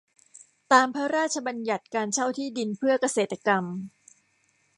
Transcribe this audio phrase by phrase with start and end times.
[0.71, 3.63] ตาม พระราชบัญญัติการเช่าที่ดินเพื่อเกษตรกรรม